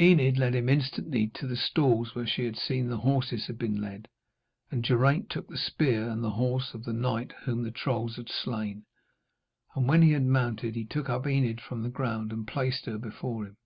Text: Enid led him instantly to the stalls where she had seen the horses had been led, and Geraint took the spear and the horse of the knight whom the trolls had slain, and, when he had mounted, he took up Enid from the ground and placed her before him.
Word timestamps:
Enid 0.00 0.36
led 0.36 0.56
him 0.56 0.68
instantly 0.68 1.28
to 1.32 1.46
the 1.46 1.54
stalls 1.54 2.12
where 2.12 2.26
she 2.26 2.44
had 2.44 2.56
seen 2.56 2.88
the 2.88 2.96
horses 2.96 3.46
had 3.46 3.56
been 3.56 3.80
led, 3.80 4.08
and 4.68 4.82
Geraint 4.84 5.30
took 5.30 5.46
the 5.46 5.56
spear 5.56 6.08
and 6.08 6.24
the 6.24 6.30
horse 6.30 6.74
of 6.74 6.82
the 6.82 6.92
knight 6.92 7.30
whom 7.44 7.62
the 7.62 7.70
trolls 7.70 8.16
had 8.16 8.28
slain, 8.28 8.84
and, 9.76 9.86
when 9.88 10.02
he 10.02 10.10
had 10.10 10.24
mounted, 10.26 10.74
he 10.74 10.84
took 10.84 11.08
up 11.08 11.24
Enid 11.28 11.60
from 11.60 11.84
the 11.84 11.88
ground 11.88 12.32
and 12.32 12.48
placed 12.48 12.86
her 12.86 12.98
before 12.98 13.46
him. 13.46 13.56